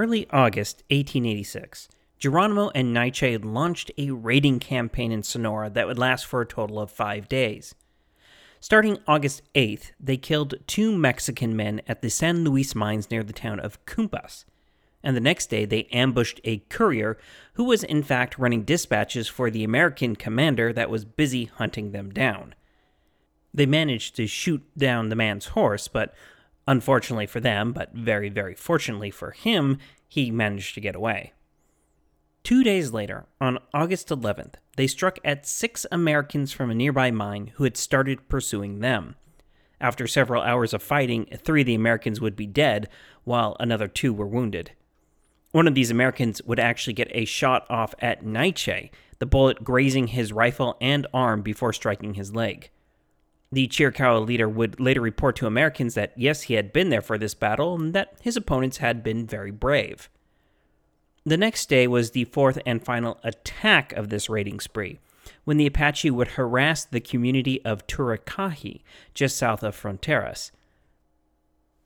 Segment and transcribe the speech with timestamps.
[0.00, 1.86] early August 1886,
[2.18, 6.80] Geronimo and Naiche launched a raiding campaign in Sonora that would last for a total
[6.80, 7.74] of five days.
[8.60, 13.34] Starting August 8th, they killed two Mexican men at the San Luis mines near the
[13.34, 14.46] town of Cumpas.
[15.02, 17.18] And the next day, they ambushed a courier
[17.54, 22.08] who was in fact running dispatches for the American commander that was busy hunting them
[22.08, 22.54] down.
[23.52, 26.14] They managed to shoot down the man's horse, but
[26.70, 31.32] unfortunately for them, but very, very fortunately for him, he managed to get away.
[32.44, 37.50] Two days later, on August 11th, they struck at six Americans from a nearby mine
[37.54, 39.16] who had started pursuing them.
[39.80, 42.88] After several hours of fighting, three of the Americans would be dead,
[43.24, 44.70] while another two were wounded.
[45.50, 50.08] One of these Americans would actually get a shot off at Naiche, the bullet grazing
[50.08, 52.70] his rifle and arm before striking his leg.
[53.52, 57.18] The Chiricahua leader would later report to Americans that yes, he had been there for
[57.18, 60.08] this battle and that his opponents had been very brave.
[61.24, 65.00] The next day was the fourth and final attack of this raiding spree,
[65.44, 68.82] when the Apache would harass the community of Turacahi,
[69.14, 70.50] just south of Fronteras.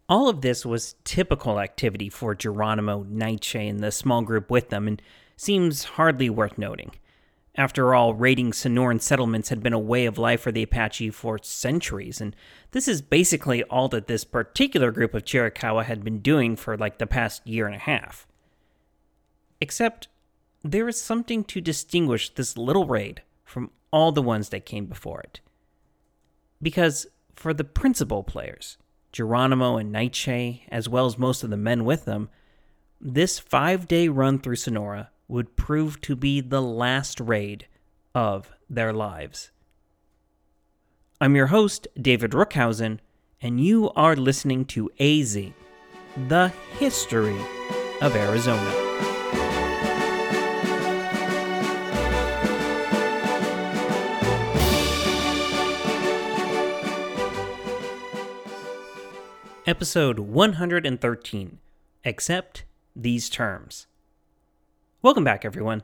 [0.08, 4.86] All of this was typical activity for Geronimo, Naiche, and the small group with them,
[4.86, 5.02] and
[5.36, 6.92] seems hardly worth noting.
[7.56, 11.38] After all, raiding Sonoran settlements had been a way of life for the Apache for
[11.40, 12.34] centuries, and
[12.72, 16.98] this is basically all that this particular group of Chiricahua had been doing for like
[16.98, 18.26] the past year and a half.
[19.60, 20.08] Except,
[20.64, 25.20] there is something to distinguish this little raid from all the ones that came before
[25.20, 25.40] it.
[26.60, 28.78] Because for the principal players,
[29.12, 32.30] Geronimo and Naiche, as well as most of the men with them,
[33.00, 37.66] this five day run through Sonora would prove to be the last raid
[38.14, 39.50] of their lives.
[41.20, 42.98] I'm your host, David Rookhausen,
[43.40, 45.38] and you are listening to AZ,
[46.28, 47.38] the history
[48.00, 48.84] of Arizona.
[59.66, 61.58] Episode 113
[62.04, 62.64] Accept
[62.94, 63.86] These Terms.
[65.04, 65.82] Welcome back, everyone.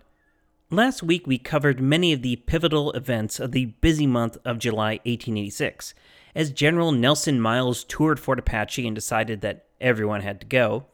[0.71, 4.93] Last week we covered many of the pivotal events of the busy month of July
[5.05, 5.93] 1886,
[6.35, 10.87] as General Nelson Miles toured Fort Apache and decided that everyone had to go.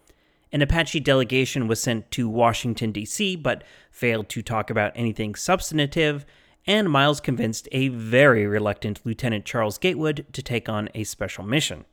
[0.51, 6.27] An Apache delegation was sent to Washington, D.C., but failed to talk about anything substantive,
[6.67, 11.85] and Miles convinced a very reluctant Lieutenant Charles Gatewood to take on a special mission.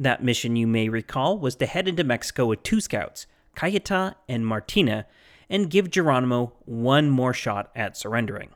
[0.00, 4.44] That mission, you may recall, was to head into Mexico with two scouts, Cayeta and
[4.44, 5.06] Martina,
[5.48, 8.50] and give Geronimo one more shot at surrendering.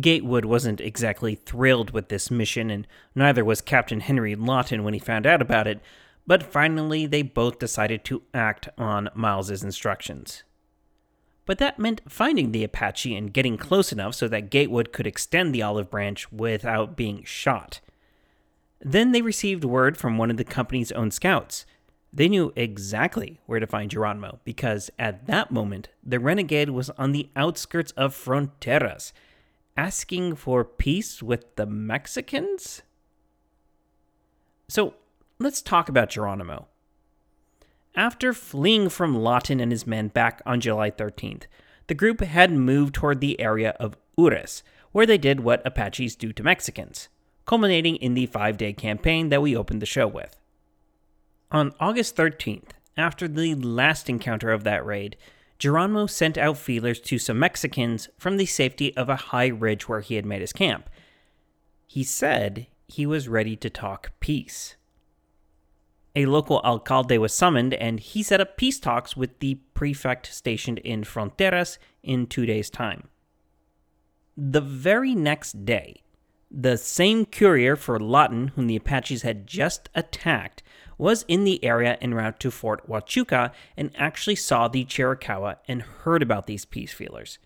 [0.00, 5.00] Gatewood wasn't exactly thrilled with this mission, and neither was Captain Henry Lawton when he
[5.00, 5.80] found out about it,
[6.26, 10.44] but finally they both decided to act on Miles's instructions.
[11.46, 15.54] But that meant finding the Apache and getting close enough so that Gatewood could extend
[15.54, 17.80] the olive branch without being shot.
[18.80, 21.64] Then they received word from one of the company's own scouts.
[22.12, 27.12] They knew exactly where to find Geronimo because at that moment the renegade was on
[27.12, 29.12] the outskirts of Fronteras,
[29.76, 32.82] asking for peace with the Mexicans?
[34.68, 34.94] So
[35.38, 36.66] let's talk about Geronimo.
[37.94, 41.44] After fleeing from Lawton and his men back on July 13th,
[41.88, 46.32] the group had moved toward the area of Ures, where they did what Apaches do
[46.32, 47.08] to Mexicans
[47.48, 50.37] culminating in the five day campaign that we opened the show with.
[51.50, 55.16] On August 13th, after the last encounter of that raid,
[55.58, 60.00] Geronimo sent out feelers to some Mexicans from the safety of a high ridge where
[60.00, 60.90] he had made his camp.
[61.86, 64.76] He said he was ready to talk peace.
[66.14, 70.78] A local alcalde was summoned and he set up peace talks with the prefect stationed
[70.78, 73.08] in Fronteras in two days' time.
[74.36, 76.02] The very next day,
[76.50, 80.62] the same courier for Lawton, whom the Apaches had just attacked,
[80.98, 85.82] was in the area en route to Fort Huachuca and actually saw the Chiricahua and
[85.82, 87.38] heard about these peace feelers.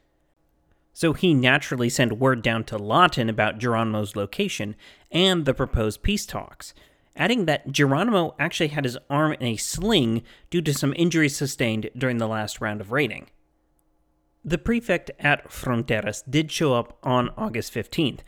[0.93, 4.75] So he naturally sent word down to Lawton about Geronimo's location
[5.11, 6.75] and the proposed peace talks,
[7.17, 11.91] adding that Geronimo actually had his arm in a sling due to some injuries sustained
[11.97, 13.29] during the last round of raiding.
[14.45, 18.21] The prefect at Fronteras did show up on August 15th,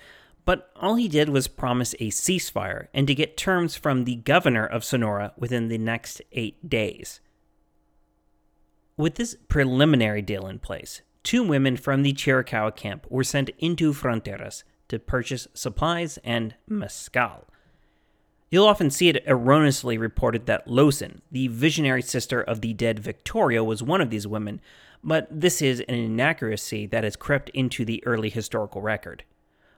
[0.45, 4.67] but all he did was promise a ceasefire and to get terms from the governor
[4.67, 7.21] of Sonora within the next eight days.
[8.97, 13.93] With this preliminary deal in place, two women from the Chiricahua camp were sent into
[13.93, 17.47] Fronteras to purchase supplies and mescal.
[18.51, 23.65] You'll often see it erroneously reported that Lozen, the visionary sister of the dead Victorio,
[23.65, 24.61] was one of these women,
[25.03, 29.25] but this is an inaccuracy that has crept into the early historical record.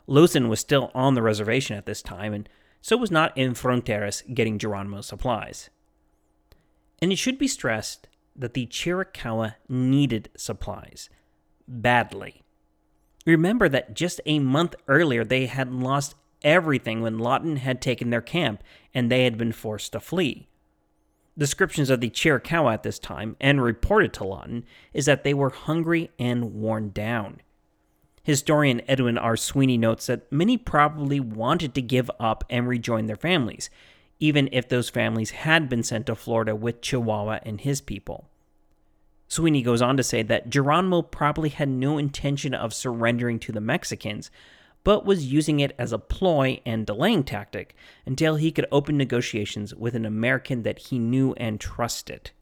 [0.08, 2.49] Lozen was still on the reservation at this time, and
[2.81, 5.70] so was not in Fronteras getting Geronimo supplies.
[7.03, 11.11] And it should be stressed that the Chiricahua needed supplies
[11.67, 12.43] badly.
[13.26, 18.20] Remember that just a month earlier they had lost everything when Lawton had taken their
[18.20, 18.62] camp
[18.94, 20.49] and they had been forced to flee.
[21.37, 24.64] Descriptions of the Chiricahua at this time, and reported to Lawton,
[24.94, 27.43] is that they were hungry and worn down.
[28.26, 29.37] Historian Edwin R.
[29.37, 33.70] Sweeney notes that many probably wanted to give up and rejoin their families,
[34.19, 38.28] even if those families had been sent to Florida with Chihuahua and his people.
[39.28, 43.61] Sweeney goes on to say that Geronimo probably had no intention of surrendering to the
[43.61, 44.28] Mexicans,
[44.82, 49.73] but was using it as a ploy and delaying tactic until he could open negotiations
[49.73, 52.32] with an American that he knew and trusted.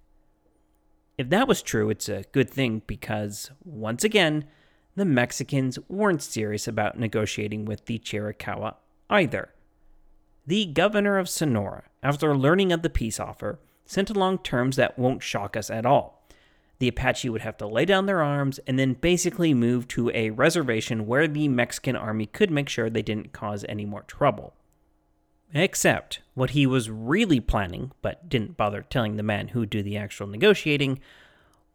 [1.18, 4.46] If that was true, it's a good thing because, once again,
[4.96, 8.76] the Mexicans weren't serious about negotiating with the Chiricahua
[9.10, 9.50] either.
[10.46, 15.22] The governor of Sonora, after learning of the peace offer, sent along terms that won't
[15.22, 16.24] shock us at all
[16.78, 20.30] the Apache would have to lay down their arms and then basically move to a
[20.30, 24.54] reservation where the Mexican army could make sure they didn't cause any more trouble.
[25.52, 29.96] Except what he was really planning, but didn't bother telling the man who'd do the
[29.96, 31.00] actual negotiating,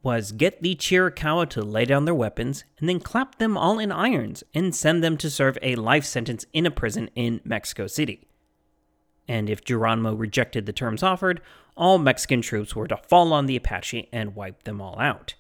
[0.02, 3.92] was get the Chiricahua to lay down their weapons and then clap them all in
[3.92, 8.30] irons and send them to serve a life sentence in a prison in Mexico City
[9.30, 11.40] and if Geronimo rejected the terms offered,
[11.78, 15.36] all Mexican troops were to fall on the Apache and wipe them all out.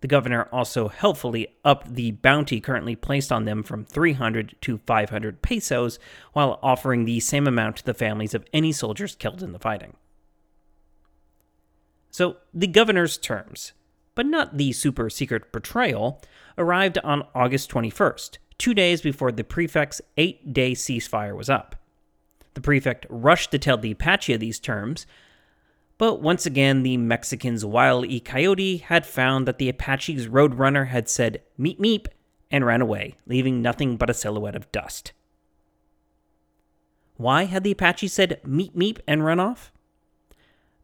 [0.00, 5.42] The governor also helpfully upped the bounty currently placed on them from 300 to 500
[5.42, 5.98] pesos,
[6.32, 9.94] while offering the same amount to the families of any soldiers killed in the fighting.
[12.10, 13.72] So, the governor's terms,
[14.14, 16.20] but not the super secret betrayal,
[16.56, 21.76] arrived on August 21st, two days before the prefect's eight day ceasefire was up.
[22.54, 25.06] The prefect rushed to tell the Apache these terms,
[25.98, 28.20] but once again, the Mexicans' Wile E.
[28.20, 32.06] Coyote had found that the Apache's roadrunner had said meep meep
[32.50, 35.12] and ran away, leaving nothing but a silhouette of dust.
[37.16, 39.72] Why had the Apache said meep meep and run off?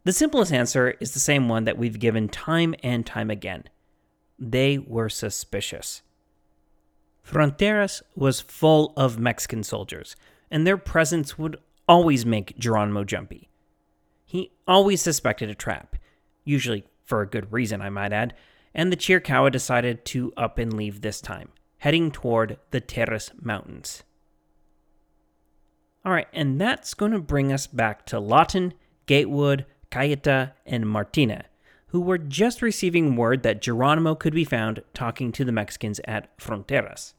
[0.04, 3.64] The simplest answer is the same one that we've given time and time again.
[4.38, 6.02] They were suspicious.
[7.22, 10.14] Fronteras was full of Mexican soldiers,
[10.50, 11.56] and their presence would
[11.88, 13.48] always make Geronimo jumpy.
[14.26, 15.96] He always suspected a trap,
[16.44, 18.34] usually for a good reason, I might add,
[18.74, 21.48] and the Chiricahua decided to up and leave this time,
[21.78, 24.02] heading toward the Teras Mountains.
[26.04, 28.74] Alright, and that's going to bring us back to Lawton,
[29.06, 31.44] Gatewood, Cayeta, and Martina,
[31.88, 36.36] who were just receiving word that Geronimo could be found talking to the Mexicans at
[36.36, 37.14] Fronteras.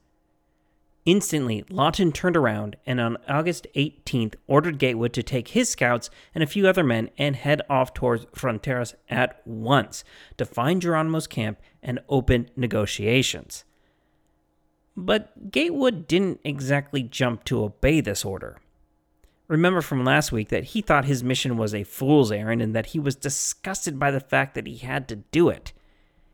[1.06, 6.44] Instantly, Lawton turned around and on August 18th ordered Gatewood to take his scouts and
[6.44, 10.04] a few other men and head off towards Fronteras at once
[10.38, 13.64] to find Geronimo's camp and open negotiations.
[14.98, 18.58] But Gatewood didn't exactly jump to obey this order.
[19.48, 22.88] Remember from last week that he thought his mission was a fool's errand and that
[22.88, 25.72] he was disgusted by the fact that he had to do it.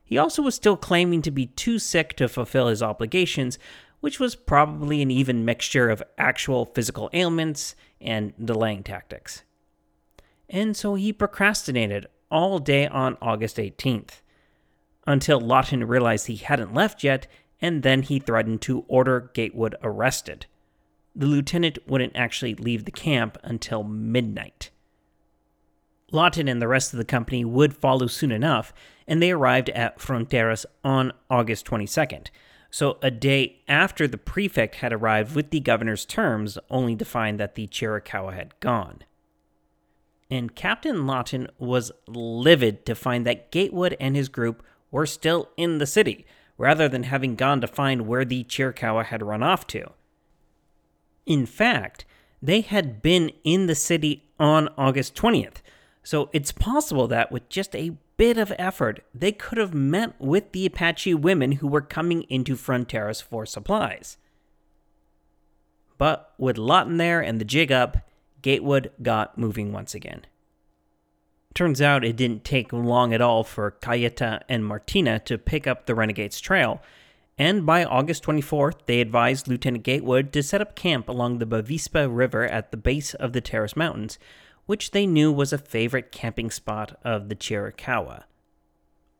[0.03, 3.59] He also was still claiming to be too sick to fulfill his obligations,
[3.99, 9.43] which was probably an even mixture of actual physical ailments and delaying tactics.
[10.49, 14.21] And so he procrastinated all day on August 18th,
[15.05, 17.27] until Lawton realized he hadn't left yet,
[17.61, 20.45] and then he threatened to order Gatewood arrested.
[21.15, 24.71] The lieutenant wouldn't actually leave the camp until midnight.
[26.11, 28.73] Lawton and the rest of the company would follow soon enough,
[29.07, 32.27] and they arrived at Fronteras on August 22nd,
[32.69, 37.39] so a day after the prefect had arrived with the governor's terms, only to find
[37.39, 38.99] that the Chiricahua had gone.
[40.29, 45.77] And Captain Lawton was livid to find that Gatewood and his group were still in
[45.77, 46.25] the city,
[46.57, 49.91] rather than having gone to find where the Chiricahua had run off to.
[51.25, 52.05] In fact,
[52.41, 55.61] they had been in the city on August 20th,
[56.03, 60.51] so it's possible that with just a bit of effort, they could have met with
[60.51, 64.17] the Apache women who were coming into Fronteras for supplies.
[65.97, 67.97] But with Lawton there and the jig up,
[68.41, 70.25] Gatewood got moving once again.
[71.53, 75.85] Turns out it didn't take long at all for Cayeta and Martina to pick up
[75.85, 76.81] the Renegade's trail,
[77.41, 82.07] and by August 24th, they advised Lieutenant Gatewood to set up camp along the Bavispe
[82.07, 84.19] River at the base of the Teras Mountains,
[84.67, 88.25] which they knew was a favorite camping spot of the Chiricahua.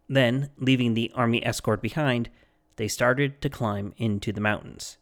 [0.08, 2.30] Then, leaving the army escort behind,
[2.76, 5.00] they started to climb into the mountains.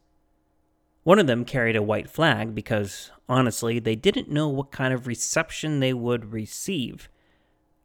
[1.04, 5.08] One of them carried a white flag because, honestly, they didn't know what kind of
[5.08, 7.10] reception they would receive.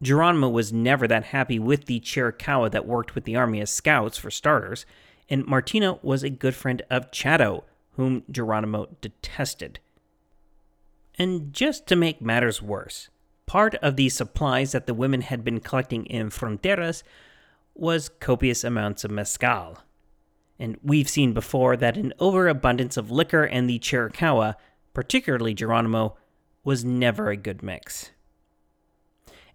[0.01, 4.17] Geronimo was never that happy with the Chiricahua that worked with the army as scouts,
[4.17, 4.87] for starters,
[5.29, 9.81] and Martina was a good friend of Chato, whom Geronimo detested.
[11.17, 13.09] And just to make matters worse,
[13.47, 17.03] part of the supplies that the women had been collecting in Fronteras
[17.75, 19.79] was copious amounts of mezcal.
[20.59, 24.55] And we've seen before that an overabundance of liquor and the Chiricahua,
[24.93, 26.17] particularly Geronimo,
[26.63, 28.11] was never a good mix.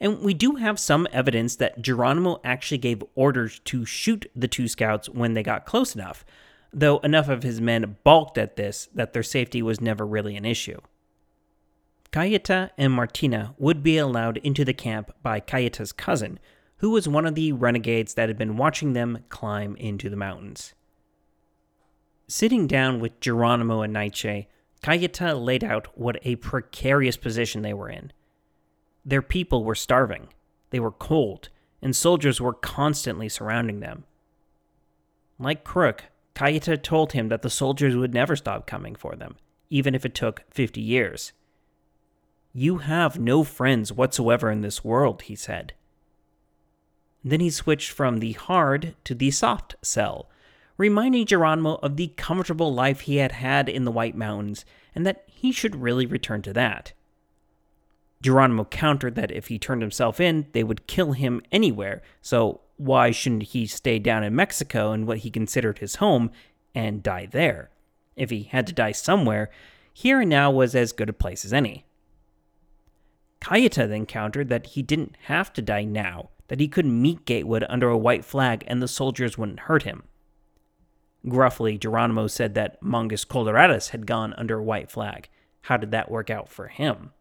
[0.01, 4.67] And we do have some evidence that Geronimo actually gave orders to shoot the two
[4.67, 6.25] scouts when they got close enough,
[6.71, 10.45] though enough of his men balked at this that their safety was never really an
[10.45, 10.79] issue.
[12.11, 16.39] Cayeta and Martina would be allowed into the camp by Cayeta's cousin,
[16.77, 20.73] who was one of the renegades that had been watching them climb into the mountains.
[22.27, 24.47] Sitting down with Geronimo and Naiche,
[24.81, 28.13] Cayeta laid out what a precarious position they were in.
[29.05, 30.29] Their people were starving,
[30.69, 31.49] they were cold,
[31.81, 34.03] and soldiers were constantly surrounding them.
[35.39, 39.37] Like Crook, Cayeta told him that the soldiers would never stop coming for them,
[39.69, 41.33] even if it took 50 years.
[42.53, 45.73] You have no friends whatsoever in this world, he said.
[47.23, 50.29] Then he switched from the hard to the soft sell,
[50.77, 54.65] reminding Geronimo of the comfortable life he had had in the White Mountains
[54.95, 56.93] and that he should really return to that.
[58.21, 63.11] Geronimo countered that if he turned himself in, they would kill him anywhere, so why
[63.11, 66.31] shouldn't he stay down in Mexico in what he considered his home
[66.75, 67.69] and die there?
[68.15, 69.49] If he had to die somewhere,
[69.93, 71.85] here and now was as good a place as any.
[73.41, 77.65] Cayeta then countered that he didn't have to die now, that he could meet Gatewood
[77.69, 80.03] under a white flag and the soldiers wouldn't hurt him.
[81.27, 85.29] Gruffly, Geronimo said that Mangas Coloradas had gone under a white flag.
[85.63, 87.11] How did that work out for him?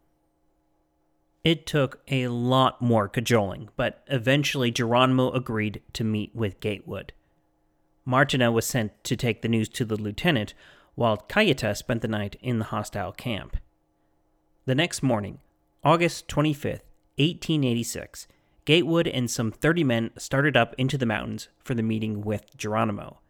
[1.49, 7.11] It took a lot more cajoling, but eventually Geronimo agreed to meet with Gatewood.
[8.05, 10.53] Martina was sent to take the news to the lieutenant,
[10.93, 13.57] while Cayeta spent the night in the hostile camp.
[14.67, 15.39] The next morning,
[15.83, 16.83] August 25th,
[17.17, 18.27] 1886,
[18.65, 23.21] Gatewood and some 30 men started up into the mountains for the meeting with Geronimo.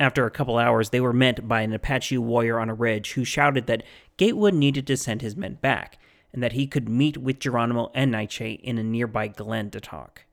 [0.00, 3.24] After a couple hours, they were met by an Apache warrior on a ridge who
[3.26, 3.82] shouted that
[4.16, 5.98] Gatewood needed to send his men back,
[6.36, 10.26] and that he could meet with Geronimo and Naiche in a nearby glen to talk.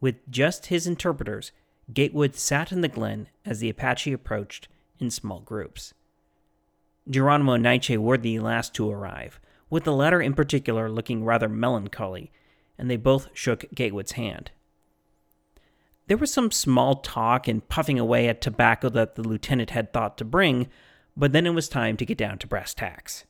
[0.00, 1.52] With just his interpreters,
[1.92, 4.66] Gatewood sat in the glen as the Apache approached
[4.98, 5.94] in small groups.
[7.08, 9.38] Geronimo and Naiche were the last to arrive,
[9.70, 12.32] with the latter in particular looking rather melancholy,
[12.76, 14.50] and they both shook Gatewood's hand.
[16.08, 20.18] There was some small talk and puffing away at tobacco that the lieutenant had thought
[20.18, 20.66] to bring,
[21.16, 23.26] but then it was time to get down to brass tacks.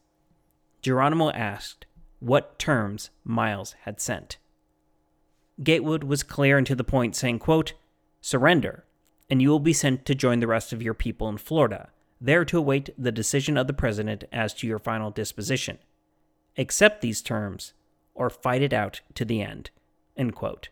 [0.85, 1.87] Geronimo asked
[2.21, 4.37] what terms Miles had sent.
[5.63, 7.73] Gatewood was clear and to the point, saying, quote,
[8.21, 8.85] Surrender,
[9.31, 11.89] and you will be sent to join the rest of your people in Florida,
[12.21, 15.79] there to await the decision of the President as to your final disposition.
[16.59, 17.73] Accept these terms,
[18.15, 19.71] or fight it out to the end.
[20.19, 20.69] End quote.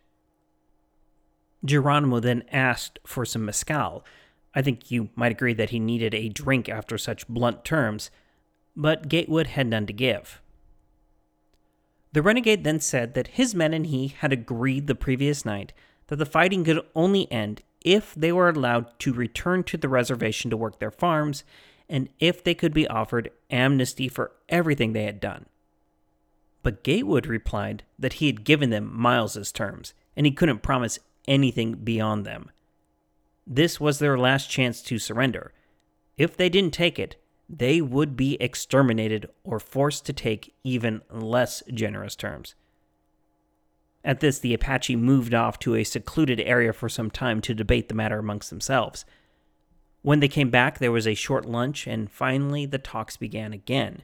[1.65, 4.05] Geronimo then asked for some mezcal.
[4.55, 8.11] I think you might agree that he needed a drink after such blunt terms,
[8.77, 10.41] but Gatewood had none to give.
[12.13, 15.73] The renegade then said that his men and he had agreed the previous night
[16.09, 20.51] that the fighting could only end if they were allowed to return to the reservation
[20.51, 21.43] to work their farms
[21.89, 25.47] and if they could be offered amnesty for everything they had done.
[26.63, 31.75] But Gatewood replied that he had given them Miles's terms and he couldn't promise anything
[31.75, 32.51] beyond them.
[33.47, 35.53] This was their last chance to surrender.
[36.17, 37.17] If they didn't take it,
[37.55, 42.55] they would be exterminated or forced to take even less generous terms.
[44.03, 47.89] At this, the Apache moved off to a secluded area for some time to debate
[47.89, 49.05] the matter amongst themselves.
[50.01, 54.03] When they came back, there was a short lunch, and finally the talks began again.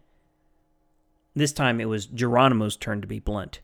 [1.34, 3.60] This time it was Geronimo's turn to be blunt.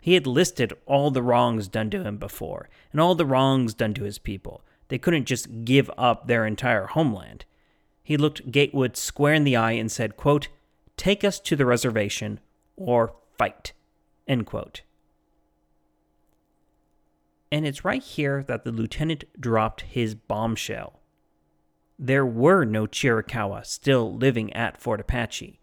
[0.00, 3.92] He had listed all the wrongs done to him before, and all the wrongs done
[3.94, 4.62] to his people.
[4.88, 7.44] They couldn't just give up their entire homeland.
[8.02, 10.48] He looked Gatewood square in the eye and said, quote,
[10.96, 12.40] Take us to the reservation
[12.76, 13.72] or fight.
[14.26, 14.82] End quote.
[17.52, 21.00] And it's right here that the lieutenant dropped his bombshell.
[21.98, 25.58] There were no Chiricahua still living at Fort Apache.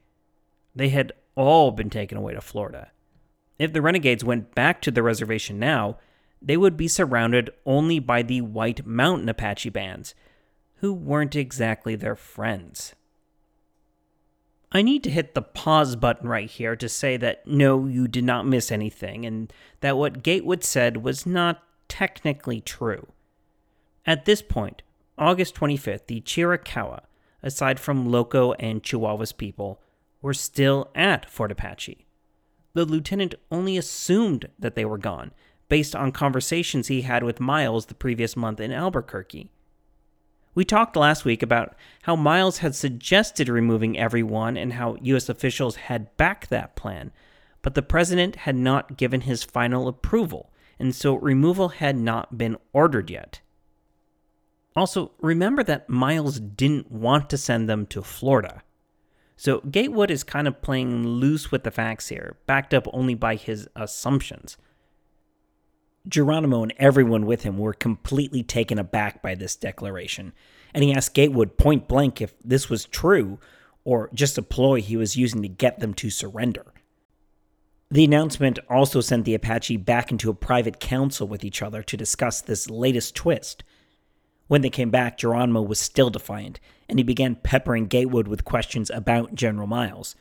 [0.76, 2.92] They had all been taken away to Florida.
[3.58, 5.98] If the renegades went back to the reservation now,
[6.42, 10.14] they would be surrounded only by the White Mountain Apache bands,
[10.78, 12.94] who weren't exactly their friends.
[14.72, 18.24] I need to hit the pause button right here to say that no, you did
[18.24, 23.08] not miss anything, and that what Gatewood said was not technically true.
[24.06, 24.84] At this point,
[25.18, 27.02] August 25th, the Chiricahua,
[27.42, 29.82] aside from Loco and Chihuahuas people,
[30.22, 32.06] were still at Fort Apache.
[32.74, 35.32] The lieutenant only assumed that they were gone
[35.70, 39.50] based on conversations he had with Miles the previous month in Albuquerque.
[40.58, 45.30] We talked last week about how Miles had suggested removing everyone and how U.S.
[45.30, 47.12] officials had backed that plan,
[47.62, 52.58] but the president had not given his final approval, and so removal had not been
[52.74, 53.40] ordered yet.
[54.76, 58.64] Also, remember that Miles didn't want to send them to Florida.
[59.36, 63.36] So Gatewood is kind of playing loose with the facts here, backed up only by
[63.36, 64.58] his assumptions.
[66.08, 70.34] Geronimo and everyone with him were completely taken aback by this declaration,
[70.74, 73.40] and he asked Gatewood point blank if this was true
[73.84, 76.66] or just a ploy he was using to get them to surrender.
[77.90, 81.96] The announcement also sent the Apache back into a private council with each other to
[81.96, 83.64] discuss this latest twist.
[84.48, 86.60] When they came back, Geronimo was still defiant,
[86.90, 90.16] and he began peppering Gatewood with questions about General Miles.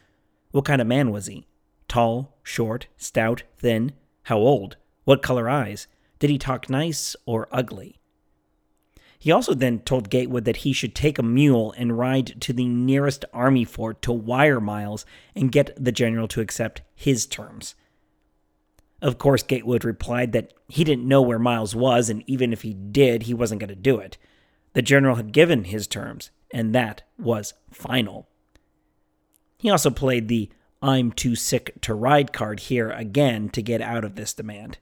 [0.53, 1.47] What kind of man was he?
[1.89, 3.93] Tall, short, stout, thin?
[4.25, 4.77] How old?
[5.07, 5.87] What color eyes?
[6.19, 8.01] Did he talk nice or ugly?
[9.21, 12.67] He also then told Gatewood that he should take a mule and ride to the
[12.67, 17.77] nearest army fort to wire Miles and get the general to accept his terms.
[19.01, 22.75] Of course, Gatewood replied that he didn't know where Miles was, and even if he
[22.75, 24.19] did, he wasn't going to do it.
[24.73, 28.29] The general had given his terms, and that was final.
[29.57, 30.51] He also played the
[30.83, 34.79] I'm too sick to ride card here again to get out of this demand.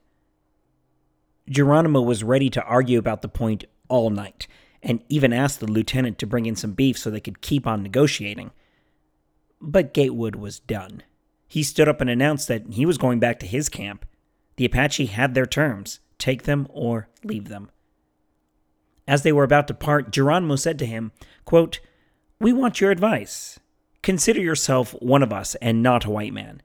[1.49, 4.47] Geronimo was ready to argue about the point all night,
[4.81, 7.83] and even asked the lieutenant to bring in some beef so they could keep on
[7.83, 8.51] negotiating.
[9.61, 11.03] But Gatewood was done.
[11.47, 14.05] He stood up and announced that he was going back to his camp.
[14.57, 17.69] The Apache had their terms take them or leave them.
[19.07, 21.11] As they were about to part, Geronimo said to him,
[21.45, 21.79] quote,
[22.39, 23.59] We want your advice.
[24.01, 26.61] Consider yourself one of us and not a white man.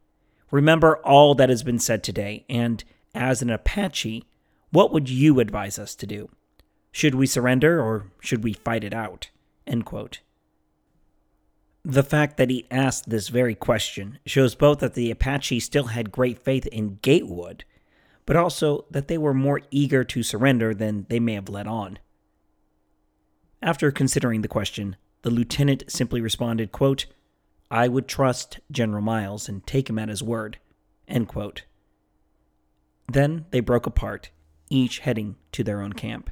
[0.50, 2.82] Remember all that has been said today, and
[3.14, 4.24] as an Apache,
[4.70, 6.30] what would you advise us to do?
[6.92, 9.30] Should we surrender or should we fight it out?
[9.66, 10.20] End quote.
[11.84, 16.12] The fact that he asked this very question shows both that the Apache still had
[16.12, 17.64] great faith in Gatewood,
[18.26, 21.98] but also that they were more eager to surrender than they may have let on.
[23.62, 27.06] After considering the question, the lieutenant simply responded, quote,
[27.70, 30.58] I would trust General Miles and take him at his word.
[31.08, 31.62] End quote.
[33.10, 34.30] Then they broke apart
[34.70, 36.30] each heading to their own camp.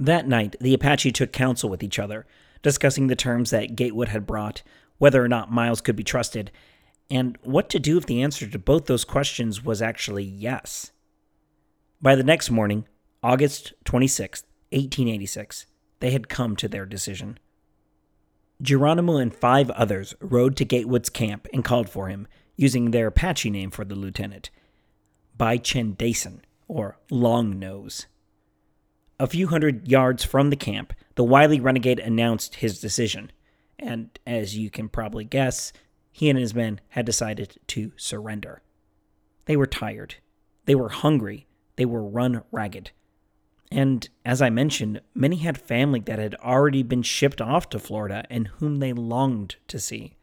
[0.00, 2.26] That night, the Apache took counsel with each other,
[2.62, 4.62] discussing the terms that Gatewood had brought,
[4.98, 6.50] whether or not Miles could be trusted,
[7.10, 10.92] and what to do if the answer to both those questions was actually yes.
[12.00, 12.86] By the next morning,
[13.22, 15.66] August 26, 1886,
[16.00, 17.38] they had come to their decision.
[18.60, 23.50] Geronimo and five others rode to Gatewood's camp and called for him, using their Apache
[23.50, 24.50] name for the lieutenant,
[25.36, 26.40] By Chendason,
[26.72, 28.06] or Long Nose.
[29.20, 33.30] A few hundred yards from the camp, the wily renegade announced his decision,
[33.78, 35.74] and as you can probably guess,
[36.10, 38.62] he and his men had decided to surrender.
[39.44, 40.14] They were tired,
[40.64, 42.92] they were hungry, they were run ragged.
[43.70, 48.24] And as I mentioned, many had family that had already been shipped off to Florida
[48.30, 50.16] and whom they longed to see.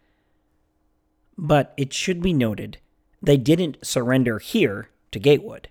[1.38, 2.80] But it should be noted,
[3.22, 5.70] they didn't surrender here to Gatewood.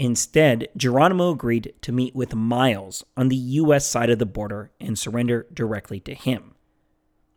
[0.00, 3.84] Instead, Geronimo agreed to meet with Miles on the U.S.
[3.86, 6.54] side of the border and surrender directly to him.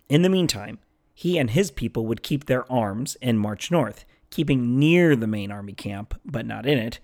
[0.08, 0.80] In the meantime,
[1.14, 5.52] he and his people would keep their arms and march north, keeping near the main
[5.52, 7.02] army camp, but not in it,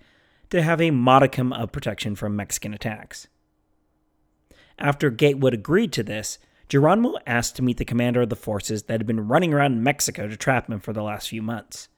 [0.48, 3.28] to have a modicum of protection from Mexican attacks.
[4.78, 6.38] After Gatewood agreed to this,
[6.70, 10.26] Geronimo asked to meet the commander of the forces that had been running around Mexico
[10.26, 11.88] to trap him for the last few months.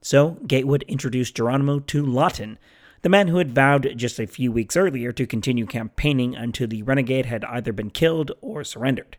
[0.00, 2.58] So Gatewood introduced Geronimo to Lawton,
[3.02, 6.82] the man who had vowed just a few weeks earlier to continue campaigning until the
[6.82, 9.16] renegade had either been killed or surrendered.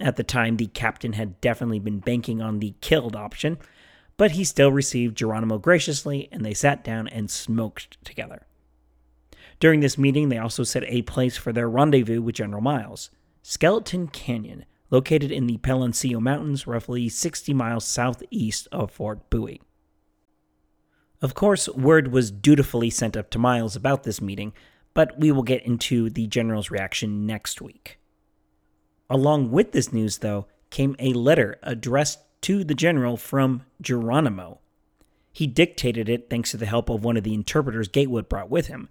[0.00, 3.58] At the time, the captain had definitely been banking on the killed option,
[4.16, 8.46] but he still received Geronimo graciously, and they sat down and smoked together.
[9.60, 13.10] During this meeting, they also set a place for their rendezvous with General Miles
[13.42, 19.60] Skeleton Canyon, located in the Peloncillo Mountains, roughly 60 miles southeast of Fort Bowie.
[21.24, 24.52] Of course, word was dutifully sent up to Miles about this meeting,
[24.92, 27.98] but we will get into the general's reaction next week.
[29.08, 34.60] Along with this news, though, came a letter addressed to the general from Geronimo.
[35.32, 38.66] He dictated it thanks to the help of one of the interpreters Gatewood brought with
[38.66, 38.90] him.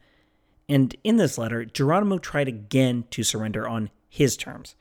[0.68, 4.74] And in this letter, Geronimo tried again to surrender on his terms.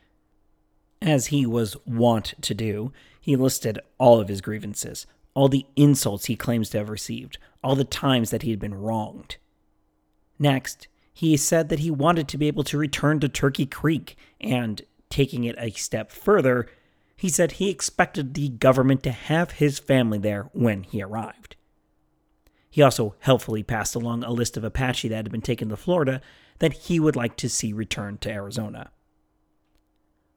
[1.03, 6.27] As he was wont to do, he listed all of his grievances, all the insults
[6.27, 9.37] he claims to have received, all the times that he had been wronged.
[10.39, 14.83] Next, he said that he wanted to be able to return to Turkey Creek, and
[15.09, 16.67] taking it a step further,
[17.17, 21.57] he said he expected the government to have his family there when he arrived.
[22.69, 26.23] He also helpfully passed along a list of Apache that had been taken to Florida
[26.59, 28.91] that he would like to see returned to Arizona.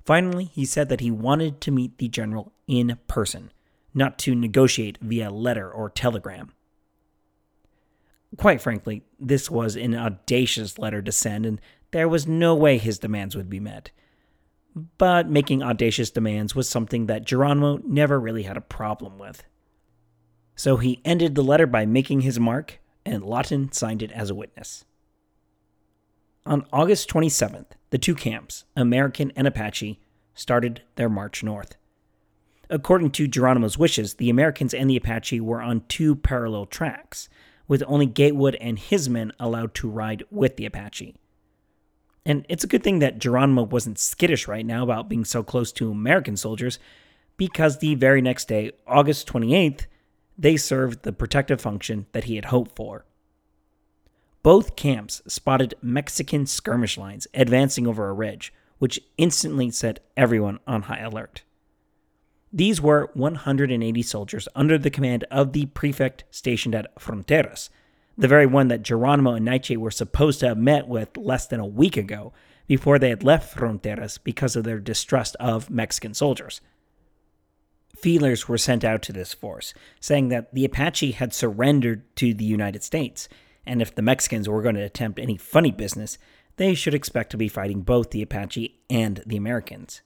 [0.04, 3.52] Finally, he said that he wanted to meet the general in person,
[3.96, 6.52] not to negotiate via letter or telegram.
[8.38, 13.00] Quite frankly, this was an audacious letter to send, and there was no way his
[13.00, 13.92] demands would be met.
[14.98, 19.46] But making audacious demands was something that Geronimo never really had a problem with.
[20.56, 24.36] So he ended the letter by making his mark, and Lawton signed it as a
[24.36, 24.84] witness.
[26.46, 30.00] On August 27th, the two camps, American and Apache,
[30.34, 31.76] started their march north.
[32.70, 37.30] According to Geronimo's wishes, the Americans and the Apache were on two parallel tracks,
[37.68, 41.16] with only Gatewood and his men allowed to ride with the Apache.
[42.26, 45.72] And it's a good thing that Geronimo wasn't skittish right now about being so close
[45.74, 46.80] to American soldiers,
[47.38, 49.86] because the very next day, August 28th,
[50.38, 53.06] they served the protective function that he had hoped for.
[54.42, 60.84] Both camps spotted Mexican skirmish lines advancing over a ridge, which instantly set everyone on
[60.84, 61.44] high alert.
[62.56, 67.70] These were 180 soldiers under the command of the prefect stationed at Fronteras,
[68.18, 71.60] the very one that Geronimo and Naiche were supposed to have met with less than
[71.60, 72.32] a week ago
[72.66, 76.62] before they had left Fronteras because of their distrust of Mexican soldiers.
[77.98, 82.46] Feelers were sent out to this force, saying that the Apache had surrendered to the
[82.46, 83.28] United States,
[83.66, 86.18] and if the Mexicans were going to attempt any funny business,
[86.56, 90.02] they should expect to be fighting both the Apache and the Americans.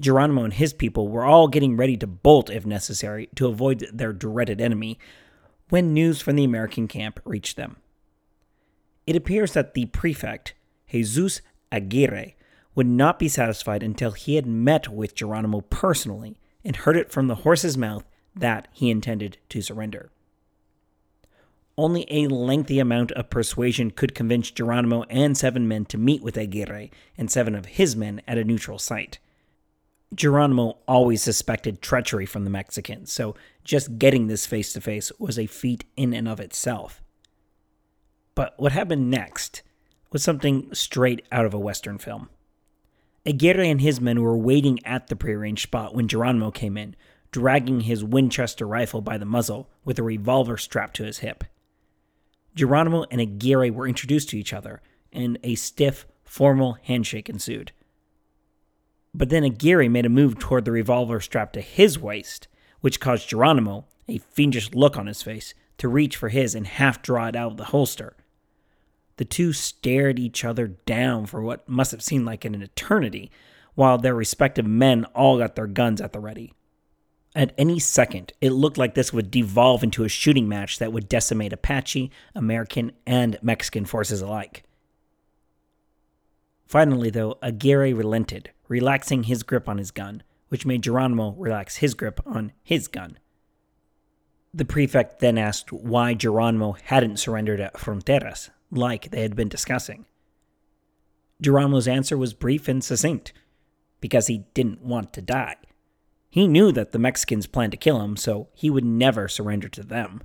[0.00, 4.12] Geronimo and his people were all getting ready to bolt if necessary to avoid their
[4.12, 4.98] dreaded enemy
[5.68, 7.76] when news from the American camp reached them.
[9.06, 10.54] It appears that the prefect,
[10.88, 12.34] Jesus Aguirre,
[12.74, 17.26] would not be satisfied until he had met with Geronimo personally and heard it from
[17.26, 20.10] the horse's mouth that he intended to surrender.
[21.76, 26.36] Only a lengthy amount of persuasion could convince Geronimo and seven men to meet with
[26.36, 29.18] Aguirre and seven of his men at a neutral site.
[30.14, 35.38] Geronimo always suspected treachery from the Mexicans, so just getting this face to face was
[35.38, 37.02] a feat in and of itself.
[38.34, 39.62] But what happened next
[40.12, 42.28] was something straight out of a Western film.
[43.24, 46.96] Aguirre and his men were waiting at the prearranged spot when Geronimo came in,
[47.30, 51.44] dragging his Winchester rifle by the muzzle with a revolver strapped to his hip.
[52.56, 57.72] Geronimo and Aguirre were introduced to each other, and a stiff, formal handshake ensued.
[59.12, 62.48] But then Aguirre made a move toward the revolver strapped to his waist,
[62.80, 67.02] which caused Geronimo, a fiendish look on his face, to reach for his and half
[67.02, 68.16] draw it out of the holster.
[69.16, 73.30] The two stared each other down for what must have seemed like an eternity,
[73.74, 76.54] while their respective men all got their guns at the ready.
[77.34, 81.08] At any second, it looked like this would devolve into a shooting match that would
[81.08, 84.64] decimate Apache, American, and Mexican forces alike.
[86.66, 91.92] Finally, though, Aguirre relented, relaxing his grip on his gun, which made Geronimo relax his
[91.92, 93.18] grip on his gun.
[94.54, 100.06] The prefect then asked why Geronimo hadn't surrendered at Fronteras, like they had been discussing.
[101.42, 103.32] Geronimo's answer was brief and succinct
[104.00, 105.56] because he didn't want to die.
[106.30, 109.82] He knew that the Mexicans planned to kill him, so he would never surrender to
[109.82, 110.22] them.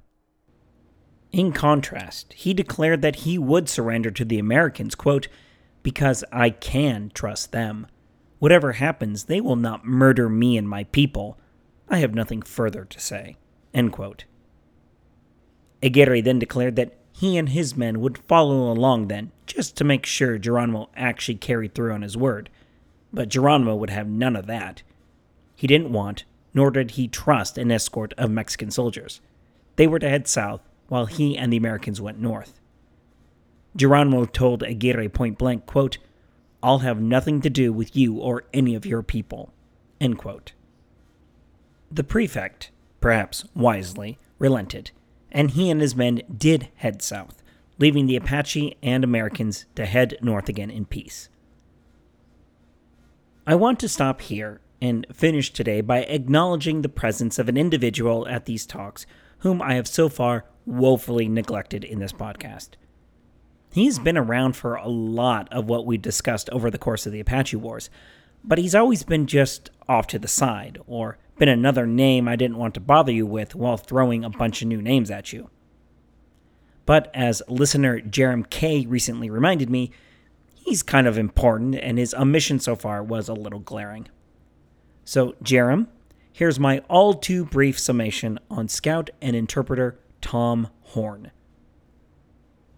[1.31, 5.27] In contrast, he declared that he would surrender to the Americans, quote,
[5.81, 7.88] because I can trust them.
[8.45, 11.36] Whatever happens, they will not murder me and my people.
[11.89, 13.38] I have nothing further to say.
[13.73, 14.25] End quote.
[15.81, 20.05] Aguirre then declared that he and his men would follow along then, just to make
[20.05, 22.51] sure Geronimo actually carried through on his word.
[23.12, 24.84] But Geronimo would have none of that.
[25.55, 29.21] He didn't want, nor did he trust an escort of Mexican soldiers.
[29.75, 32.60] They were to head south, while he and the Americans went north.
[33.75, 35.97] Geronimo told Aguirre point blank, quote,
[36.65, 39.54] I'll have nothing to do with you or any of your people.
[41.91, 44.89] The prefect, perhaps wisely, relented,
[45.32, 47.43] and he and his men did head south,
[47.78, 51.30] leaving the Apache and Americans to head north again in peace.
[53.45, 58.28] I want to stop here and finish today by acknowledging the presence of an individual
[58.28, 59.06] at these talks
[59.39, 62.69] whom I have so far woefully neglected in this podcast.
[63.75, 67.19] He's been around for a lot of what we discussed over the course of the
[67.19, 67.89] Apache Wars,
[68.41, 72.55] but he's always been just off to the side, or been another name I didn't
[72.55, 75.49] want to bother you with while throwing a bunch of new names at you.
[76.85, 79.91] But as listener Jerem K recently reminded me,
[80.53, 84.07] he's kind of important and his omission so far was a little glaring.
[85.03, 85.88] So, Jerem,
[86.31, 91.31] here's my all too brief summation on scout and interpreter Tom Horn.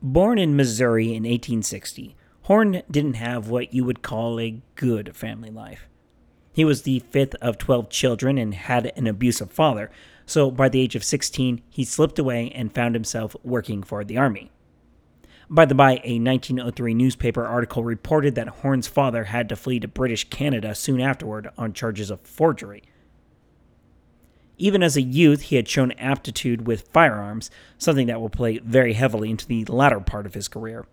[0.01, 5.49] Born in Missouri in 1860, Horn didn't have what you would call a good family
[5.49, 5.89] life.
[6.53, 9.89] He was the fifth of 12 children and had an abusive father,
[10.27, 14.17] so by the age of 16, he slipped away and found himself working for the
[14.17, 14.51] Army.
[15.49, 19.88] By the by, a 1903 newspaper article reported that Horn's father had to flee to
[19.88, 22.83] British Canada soon afterward on charges of forgery.
[24.57, 28.93] Even as a youth, he had shown aptitude with firearms, something that will play very
[28.93, 30.85] heavily into the latter part of his career.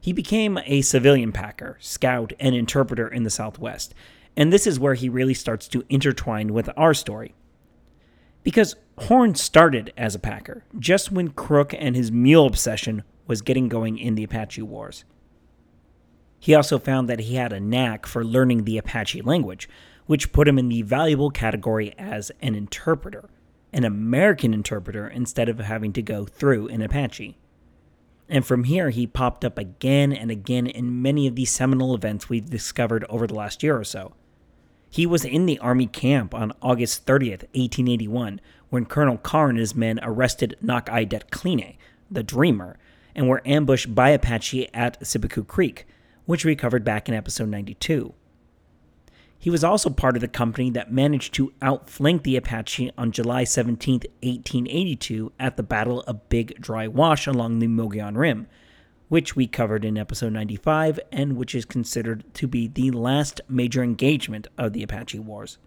[0.00, 3.94] He became a civilian packer, scout, and interpreter in the Southwest,
[4.36, 7.34] and this is where he really starts to intertwine with our story.
[8.42, 13.68] Because Horn started as a packer, just when Crook and his mule obsession was getting
[13.68, 15.04] going in the Apache Wars.
[16.38, 19.68] He also found that he had a knack for learning the Apache language,
[20.06, 23.28] which put him in the valuable category as an interpreter,
[23.72, 27.36] an American interpreter instead of having to go through an Apache.
[28.28, 32.28] And from here, he popped up again and again in many of the seminal events
[32.28, 34.14] we've discovered over the last year or so.
[34.90, 38.40] He was in the Army camp on August 30th, 1881,
[38.70, 41.76] when Colonel Carr and his men arrested Nak I Det Kline,
[42.10, 42.78] the Dreamer,
[43.14, 45.86] and were ambushed by Apache at Cibecue Creek,
[46.24, 48.14] which we covered back in episode 92.
[49.46, 53.44] He was also part of the company that managed to outflank the Apache on July
[53.44, 58.48] 17, 1882, at the Battle of Big Dry Wash along the Mogollon Rim,
[59.08, 63.84] which we covered in episode 95 and which is considered to be the last major
[63.84, 65.58] engagement of the Apache Wars.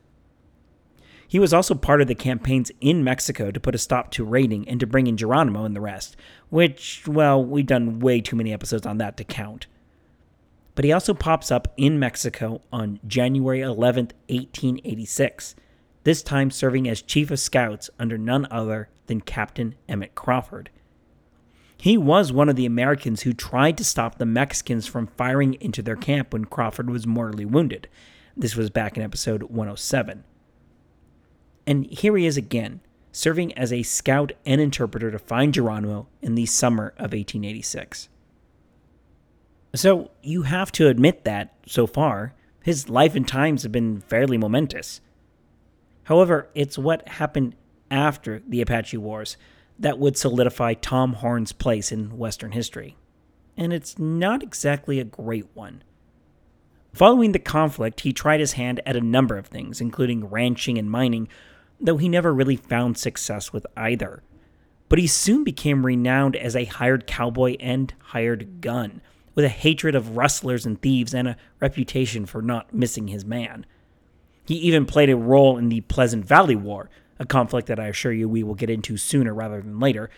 [1.26, 4.68] He was also part of the campaigns in Mexico to put a stop to raiding
[4.68, 6.18] and to bring in Geronimo and the rest,
[6.50, 9.68] which, well, we've done way too many episodes on that to count
[10.80, 15.54] but he also pops up in Mexico on January 11, 1886,
[16.06, 20.70] this time serving as chief of scouts under none other than Captain Emmett Crawford.
[21.76, 25.82] He was one of the Americans who tried to stop the Mexicans from firing into
[25.82, 27.90] their camp when Crawford was mortally wounded.
[28.38, 30.24] This was back in episode 107.
[31.68, 32.80] And here he is again,
[33.12, 38.08] serving as a scout and interpreter to find Geronimo in the summer of 1886.
[39.76, 44.38] So you have to admit that, so far, his life and times have been fairly
[44.38, 45.02] momentous.
[46.04, 47.56] However, it's what happened
[47.92, 49.38] after the Apache Wars
[49.78, 52.98] that would solidify Tom Horn's place in Western history.
[53.56, 55.84] And it's not exactly a great one.
[56.94, 60.90] Following the conflict, he tried his hand at a number of things, including ranching and
[60.90, 61.28] mining,
[61.80, 64.24] though he never really found success with either.
[64.90, 69.02] But he soon became renowned as a hired cowboy and hired gun
[69.40, 73.66] with a hatred of rustlers and thieves and a reputation for not missing his man.
[74.46, 78.12] He even played a role in the Pleasant Valley War, a conflict that I assure
[78.12, 80.10] you we will get into sooner rather than later,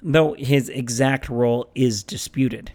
[0.00, 2.72] though his exact role is disputed.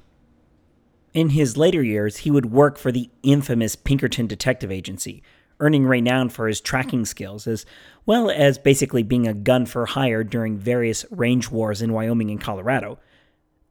[1.15, 5.23] In his later years, he would work for the infamous Pinkerton Detective Agency,
[5.59, 7.65] earning renown for his tracking skills, as
[8.05, 12.39] well as basically being a gun for hire during various range wars in Wyoming and
[12.39, 12.99] Colorado.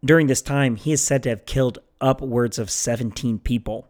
[0.05, 3.89] During this time, he is said to have killed upwards of 17 people.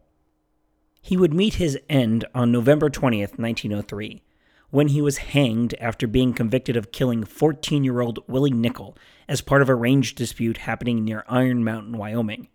[1.01, 4.23] He would meet his end on November 20th, 1903,
[4.71, 8.97] when he was hanged after being convicted of killing 14 year old Willie Nickell
[9.29, 12.49] as part of a range dispute happening near Iron Mountain, Wyoming.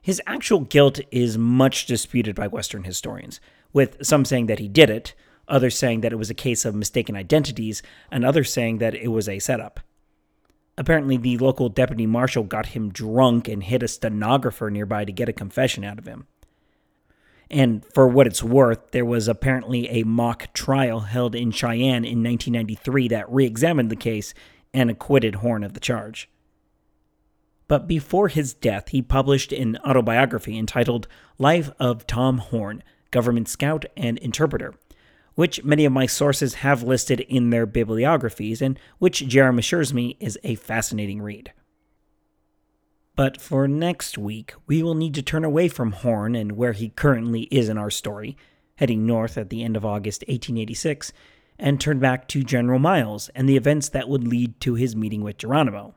[0.00, 3.40] His actual guilt is much disputed by Western historians,
[3.72, 5.14] with some saying that he did it,
[5.48, 9.08] others saying that it was a case of mistaken identities, and others saying that it
[9.08, 9.80] was a setup.
[10.76, 15.28] Apparently, the local deputy marshal got him drunk and hit a stenographer nearby to get
[15.28, 16.26] a confession out of him.
[17.50, 22.22] And for what it's worth, there was apparently a mock trial held in Cheyenne in
[22.22, 24.34] 1993 that re examined the case
[24.72, 26.28] and acquitted Horn of the charge.
[27.68, 31.06] But before his death, he published an autobiography entitled
[31.38, 34.74] Life of Tom Horn, Government Scout and Interpreter,
[35.34, 40.16] which many of my sources have listed in their bibliographies and which Jerem assures me
[40.20, 41.52] is a fascinating read.
[43.16, 46.88] But for next week, we will need to turn away from Horn and where he
[46.88, 48.36] currently is in our story,
[48.76, 51.12] heading north at the end of August 1886,
[51.56, 55.22] and turn back to General Miles and the events that would lead to his meeting
[55.22, 55.94] with Geronimo.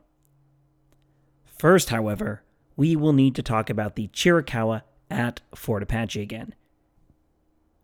[1.44, 2.44] First, however,
[2.76, 6.54] we will need to talk about the Chiricahua at Fort Apache again.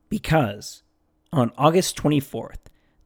[0.09, 0.85] Because
[1.35, 2.59] on August 24th,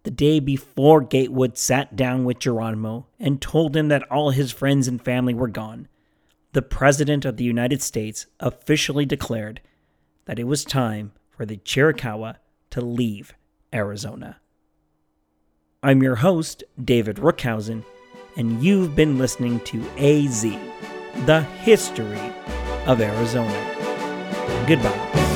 [0.02, 4.86] the day before Gatewood sat down with Geronimo and told him that all his friends
[4.86, 5.88] and family were gone,
[6.52, 9.60] the President of the United States officially declared
[10.26, 12.36] that it was time for the Chiricahua
[12.70, 13.34] to leave
[13.72, 14.40] Arizona.
[15.82, 17.84] I'm your host, David Rookhuyzen,
[18.36, 20.42] and you've been listening to AZ,
[21.24, 22.32] the history
[22.86, 24.64] of Arizona.
[24.66, 25.27] Goodbye.